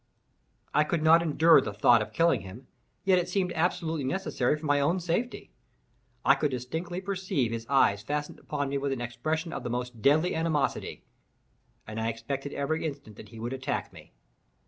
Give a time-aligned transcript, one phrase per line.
[0.73, 2.65] I could not endure the thought of killing him,
[3.03, 5.51] yet it seemed absolutely necessary for my own safety.
[6.25, 10.01] I could distinctly perceive his eyes fastened upon me with an expression of the most
[10.01, 11.03] deadly animosity,
[11.85, 14.11] and I expected every instant that he would attack me.